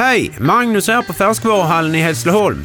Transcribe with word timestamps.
Hej! 0.00 0.30
Magnus 0.38 0.88
her 0.88 1.02
på 1.02 1.12
Ferskvarehallen 1.12 1.94
i 1.94 1.98
Hesleholm. 1.98 2.64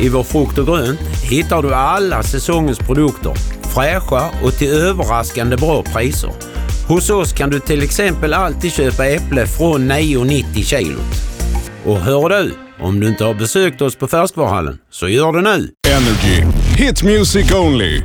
I 0.00 0.08
vår 0.12 0.24
frukt 0.28 0.58
og 0.60 0.66
grønt 0.68 1.22
hittar 1.24 1.62
du 1.64 1.70
alla 1.74 2.18
säsongens 2.22 2.78
produkter, 2.78 3.32
fräscha 3.74 4.30
och 4.44 4.52
till 4.58 4.68
överraskande 4.68 5.56
bra 5.56 5.82
priser. 5.82 6.32
Hos 6.88 7.10
oss 7.10 7.32
kan 7.32 7.50
du 7.50 7.60
till 7.60 7.82
exempel 7.82 8.34
alltid 8.34 8.72
köpa 8.72 9.06
äpple 9.06 9.46
från 9.46 9.92
9,90 9.92 10.64
kg. 10.70 10.96
Och 11.86 12.00
hör 12.00 12.28
du, 12.28 12.54
om 12.80 13.00
du 13.00 13.08
inte 13.08 13.24
har 13.24 13.34
besökt 13.34 13.82
oss 13.82 13.96
på 13.96 14.08
Färskvaruhallen, 14.08 14.78
så 14.90 15.08
gör 15.08 15.32
det 15.32 15.42
nu! 15.42 15.70
Energy. 15.88 16.44
Hit 16.76 17.02
music 17.02 17.52
only. 17.52 18.02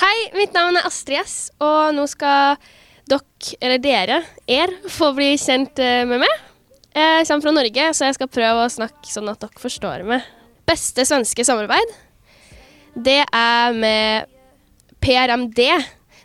Hei, 0.00 0.18
mitt 0.34 0.54
navn 0.54 0.76
er 0.76 0.86
Astrid 0.86 1.22
S, 1.24 1.50
og 1.60 1.94
nå 1.94 2.06
skal 2.06 2.56
dere, 3.08 3.54
eller 3.60 3.82
dere, 3.82 4.18
er, 4.48 4.74
får 4.92 5.14
bli 5.16 5.30
kjent 5.40 5.80
eh, 5.82 6.04
med 6.08 6.22
meg. 6.24 6.44
Jeg 6.98 7.28
kommer 7.28 7.44
fra 7.44 7.54
Norge, 7.54 7.86
så 7.94 8.08
jeg 8.08 8.16
skal 8.16 8.30
prøve 8.32 8.64
å 8.64 8.70
snakke 8.72 9.10
sånn 9.10 9.28
at 9.30 9.40
dere 9.42 9.62
forstår 9.62 10.04
meg. 10.08 10.26
Beste 10.68 11.04
svenske 11.06 11.44
samarbeid, 11.46 11.92
det 12.98 13.20
er 13.22 13.76
med 13.76 14.32
PRMD. 15.04 15.60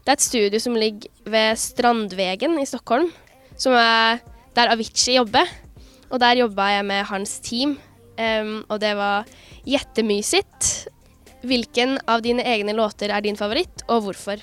Det 0.04 0.09
er 0.09 0.16
et 0.16 0.23
studio 0.23 0.62
som 0.62 0.78
ligger 0.78 1.12
ved 1.30 1.59
Strandvegen 1.62 2.58
i 2.59 2.66
Stockholm, 2.68 3.12
som 3.56 3.76
er 3.78 4.23
der 4.58 4.73
Avicii 4.73 5.20
jobber. 5.20 5.50
Og 6.09 6.20
der 6.22 6.42
jobba 6.44 6.70
jeg 6.76 6.86
med 6.86 7.06
hans 7.09 7.38
team, 7.42 7.78
um, 8.18 8.58
og 8.70 8.81
det 8.81 8.92
var 8.98 9.30
jettemysigt. 9.66 10.90
Hvilken 11.44 11.98
av 12.08 12.22
dine 12.23 12.45
egne 12.48 12.76
låter 12.78 13.12
er 13.12 13.23
din 13.26 13.40
favoritt, 13.40 13.86
og 13.90 14.06
hvorfor? 14.08 14.42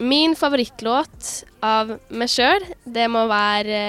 Min 0.00 0.32
favorittlåt 0.32 1.44
av 1.60 1.90
meg 2.08 2.30
sjøl, 2.32 2.64
det 2.88 3.04
må 3.12 3.26
være 3.28 3.80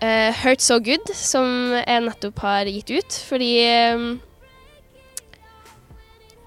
uh, 0.00 0.30
Hurt 0.40 0.62
So 0.64 0.78
Good, 0.80 1.10
som 1.12 1.74
jeg 1.76 2.04
nettopp 2.06 2.40
har 2.40 2.70
gitt 2.72 2.88
ut. 2.96 3.16
Fordi 3.28 3.50
eh, 3.60 4.04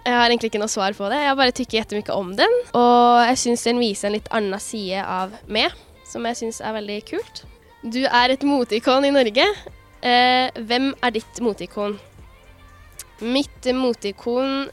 jeg 0.06 0.16
har 0.18 0.26
egentlig 0.32 0.50
ikke 0.50 0.62
noe 0.64 0.74
svar 0.74 0.98
på 0.98 1.12
det. 1.14 1.20
Jeg 1.22 1.38
bare 1.38 1.54
tykker 1.60 1.78
jettemye 1.78 2.16
om 2.16 2.32
den. 2.40 2.56
Og 2.74 3.22
jeg 3.30 3.38
syns 3.44 3.66
den 3.70 3.82
viser 3.84 4.10
en 4.10 4.16
litt 4.18 4.32
annen 4.34 4.64
side 4.64 5.04
av 5.06 5.36
meg, 5.46 5.76
som 6.10 6.26
jeg 6.26 6.40
syns 6.42 6.62
er 6.66 6.74
veldig 6.80 6.98
kult. 7.12 7.44
Du 7.86 8.02
er 8.02 8.34
et 8.34 8.48
moteikon 8.50 9.06
i 9.06 9.14
Norge. 9.14 9.46
Uh, 10.02 10.50
hvem 10.58 10.90
er 11.06 11.14
ditt 11.20 11.42
moteikon? 11.46 12.00
Mitt 13.22 13.70
moteikon 13.78 14.66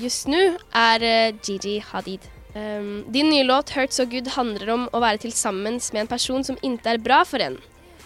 just 0.00 0.28
nå 0.30 0.40
er 0.76 1.04
eh, 1.04 1.34
Gigi 1.44 1.78
Hadid. 1.92 2.24
Um, 2.56 3.04
din 3.12 3.28
nye 3.28 3.44
låt 3.44 3.70
'Hurt 3.70 3.92
So 3.92 4.04
Good' 4.08 4.32
handler 4.32 4.70
om 4.72 4.88
å 4.92 5.00
være 5.00 5.20
til 5.26 5.32
sammen 5.32 5.80
med 5.92 6.00
en 6.00 6.08
person 6.08 6.44
som 6.44 6.56
ikke 6.64 6.94
er 6.94 7.02
bra 7.02 7.22
for 7.24 7.42
en. 7.44 7.58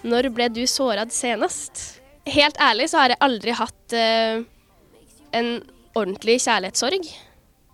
Når 0.02 0.30
ble 0.34 0.48
du 0.50 0.64
såret 0.66 1.12
senest? 1.14 2.00
Helt 2.26 2.58
ærlig 2.58 2.88
så 2.90 2.98
har 2.98 3.14
jeg 3.14 3.22
aldri 3.22 3.54
hatt 3.54 3.94
uh, 3.94 4.42
en 5.32 5.50
ordentlig 5.94 6.40
kjærlighetssorg. 6.42 7.06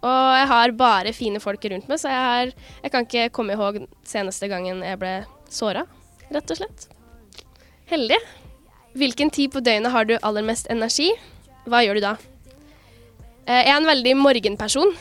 Og 0.07 0.37
jeg 0.37 0.49
har 0.53 0.77
bare 0.77 1.15
fine 1.17 1.41
folk 1.41 1.65
rundt 1.65 1.89
meg, 1.89 1.99
så 1.99 2.13
jeg, 2.13 2.27
har, 2.29 2.53
jeg 2.85 2.93
kan 2.93 3.07
ikke 3.07 3.31
komme 3.35 3.57
ihåg 3.57 3.81
seneste 4.07 4.49
gangen 4.53 4.85
jeg 4.85 5.01
ble 5.01 5.15
såra, 5.49 5.87
rett 6.29 6.53
og 6.53 6.61
slett. 6.61 6.89
Heldig. 7.91 8.21
Hvilken 8.97 9.31
tid 9.31 9.53
på 9.55 9.65
døgnet 9.65 9.93
har 9.93 10.07
du 10.09 10.17
aller 10.21 10.45
mest 10.47 10.69
energi? 10.73 11.11
Hva 11.67 11.83
gjør 11.85 11.99
du 11.99 12.05
da? 12.05 12.17
Eh, 13.47 13.63
Jeg 13.63 13.71
er 13.73 13.77
en 13.79 13.87
veldig 13.87 14.15
morgenperson. 14.19 14.95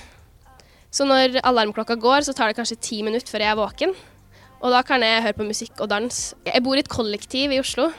Så 0.93 1.05
når 1.07 1.39
alarmklokka 1.43 1.97
går, 1.99 2.23
så 2.23 2.33
tar 2.35 2.51
det 2.51 2.57
kanskje 2.59 2.79
ti 2.79 3.01
minutter 3.03 3.27
før 3.27 3.43
jeg 3.43 3.51
er 3.51 3.59
våken. 3.59 3.95
Og 4.61 4.71
da 4.71 4.81
kan 4.85 5.03
jeg 5.03 5.23
høre 5.25 5.35
på 5.35 5.47
musikk 5.47 5.81
og 5.83 5.89
dans. 5.91 6.19
Jeg 6.45 6.63
bor 6.63 6.77
i 6.77 6.83
et 6.83 6.89
kollektiv 6.89 7.51
i 7.51 7.59
Oslo, 7.59 7.89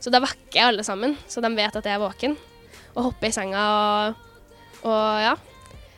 så 0.00 0.10
da 0.10 0.18
vakker 0.24 0.56
jeg 0.58 0.66
alle 0.66 0.82
sammen, 0.84 1.14
så 1.30 1.40
de 1.44 1.50
vet 1.54 1.76
at 1.76 1.86
jeg 1.86 1.94
er 1.94 2.02
våken. 2.02 2.34
Og 2.96 3.06
hopper 3.06 3.28
i 3.28 3.30
senga 3.36 3.62
og, 3.76 4.26
og 4.82 5.22
ja. 5.22 5.36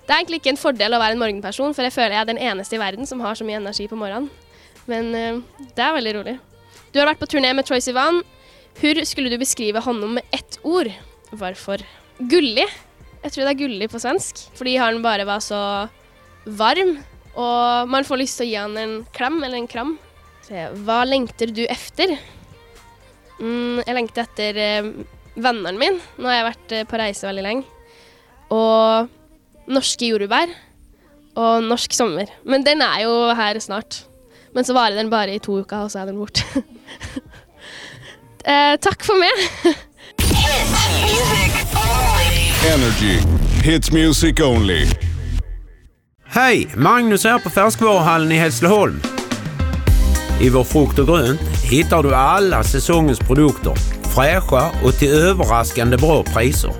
Det 0.02 0.10
er 0.10 0.18
egentlig 0.18 0.42
ikke 0.42 0.52
en 0.52 0.60
fordel 0.60 0.92
å 0.92 1.00
være 1.00 1.16
en 1.16 1.22
morgenperson, 1.22 1.72
for 1.72 1.86
jeg 1.86 1.94
føler 1.94 2.18
jeg 2.18 2.20
er 2.26 2.30
den 2.34 2.42
eneste 2.42 2.76
i 2.76 2.82
verden 2.82 3.08
som 3.08 3.22
har 3.24 3.38
så 3.38 3.46
mye 3.48 3.60
energi 3.62 3.86
på 3.88 3.96
morgenen. 3.96 4.28
Men 4.90 5.12
eh, 5.14 5.40
det 5.78 5.84
er 5.86 5.96
veldig 5.96 6.14
rolig. 6.18 6.36
Du 6.92 6.98
har 7.00 7.08
vært 7.08 7.22
på 7.22 7.30
turné 7.32 7.54
med 7.56 7.64
Troy 7.64 7.80
Sivan. 7.80 8.20
Hvor 8.76 8.98
skulle 9.08 9.30
du 9.32 9.38
beskrive 9.40 9.80
honom 9.80 10.18
med 10.18 10.26
ett 10.34 10.58
ord? 10.66 10.90
Hvorfor? 11.32 11.80
Gullig. 12.28 12.66
Jeg 13.22 13.30
tror 13.32 13.44
det 13.46 13.52
er 13.52 13.60
gullig 13.62 13.88
på 13.92 14.00
svensk, 14.02 14.40
fordi 14.58 14.76
han 14.80 15.02
bare 15.04 15.26
var 15.28 15.42
så 15.44 15.60
varm. 16.46 16.96
Og 17.38 17.88
man 17.88 18.04
får 18.04 18.20
lyst 18.20 18.40
til 18.40 18.48
å 18.48 18.50
gi 18.50 18.58
han 18.58 18.76
en 18.80 18.94
klem 19.14 19.38
eller 19.40 19.60
en 19.60 19.70
kram. 19.70 19.94
Hva 20.84 21.02
lengter 21.08 21.52
du 21.54 21.62
efter? 21.70 22.16
Mm, 23.38 23.80
jeg 23.86 23.94
lengter 23.96 24.26
etter 24.26 24.58
eh, 24.60 24.90
vennene 25.38 25.78
mine. 25.80 26.02
Nå 26.18 26.28
har 26.28 26.36
jeg 26.40 26.48
vært 26.50 26.74
eh, 26.76 26.84
på 26.90 27.00
reise 27.00 27.28
veldig 27.28 27.44
lenge. 27.46 27.64
Og 28.52 29.08
norske 29.72 30.10
jordbær. 30.10 30.52
Og 31.40 31.64
norsk 31.64 31.94
sommer. 31.96 32.28
Men 32.44 32.66
den 32.66 32.82
er 32.84 33.06
jo 33.06 33.14
her 33.38 33.56
snart. 33.64 34.02
Men 34.52 34.66
så 34.68 34.76
varer 34.76 34.98
den 34.98 35.12
bare 35.12 35.38
i 35.38 35.40
to 35.40 35.62
uker, 35.62 35.86
og 35.86 35.94
så 35.94 36.02
er 36.02 36.10
den 36.10 36.20
borte. 36.20 36.44
eh, 38.44 38.74
takk 38.82 39.06
for 39.06 39.16
meg. 39.16 39.32
Energy. 42.72 43.18
Hits 43.62 43.92
music 43.92 44.40
only. 44.40 44.86
Hei! 46.26 46.68
Magnus 46.76 47.24
her 47.24 47.38
på 47.38 47.50
Ferskvarehallen 47.50 48.32
i 48.32 48.34
Hesleholm. 48.34 49.00
I 50.40 50.48
vår 50.48 50.64
frukt 50.64 50.98
og 51.02 51.06
grønt 51.06 51.42
hittar 51.68 52.02
du 52.02 52.14
alla 52.14 52.62
säsongens 52.64 53.18
produkter, 53.18 53.74
fräscha 54.14 54.70
och 54.84 54.94
till 54.94 55.12
överraskande 55.12 55.96
bra 55.96 56.22
priser. 56.22 56.72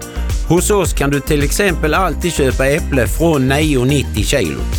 Hos 0.49 0.71
oss 0.71 0.93
kan 0.93 1.11
du 1.11 1.21
till 1.21 1.43
exempel 1.43 1.95
alltid 1.95 2.33
köpa 2.33 2.67
äpple 2.67 3.07
från 3.07 3.53
9,90 3.53 4.25
kilot. 4.25 4.73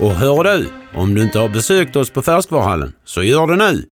Och 0.00 0.14
hör 0.14 0.44
du, 0.44 0.68
om 0.94 1.14
du 1.14 1.22
inte 1.22 1.38
har 1.38 1.48
besökt 1.48 1.96
oss 1.96 2.10
på 2.10 2.22
Färskvaruhallen, 2.22 2.92
så 3.04 3.22
gör 3.22 3.46
det 3.46 3.56
nu! 3.56 3.84